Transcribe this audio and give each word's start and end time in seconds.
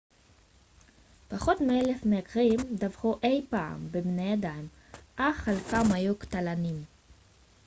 פחות 1.29 1.61
מאלף 1.61 2.05
מקרים 2.05 2.57
דווחו 2.75 3.17
אי 3.23 3.45
פעם 3.49 3.87
בבני 3.91 4.33
אדם 4.33 4.67
אך 5.15 5.35
חלקם 5.37 5.91
היו 5.91 6.17
קטלניים 6.19 6.83